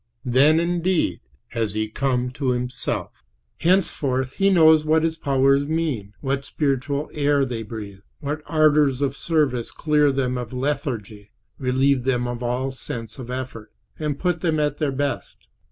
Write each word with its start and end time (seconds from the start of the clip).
Then, 0.25 0.59
indeed, 0.59 1.21
has 1.49 1.73
he 1.73 1.87
come 1.87 2.31
to 2.31 2.49
himself. 2.53 3.23
Henceforth 3.59 4.33
he 4.33 4.49
knows 4.49 4.83
what 4.83 5.03
his 5.03 5.15
powers 5.19 5.67
mean, 5.67 6.15
what 6.21 6.43
spiritual 6.43 7.11
air 7.13 7.45
they 7.45 7.61
breathe, 7.61 7.99
what 8.19 8.41
ardors 8.47 9.01
of 9.03 9.15
service 9.15 9.69
clear 9.69 10.11
them 10.11 10.39
of 10.39 10.53
lethargy, 10.53 11.29
relieve 11.59 12.03
them 12.03 12.27
of 12.27 12.41
all 12.41 12.71
sense 12.71 13.19
of 13.19 13.29
effort, 13.29 13.71
put 14.17 14.41
them 14.41 14.59
at 14.59 14.79
their 14.79 14.91
best. 14.91 15.37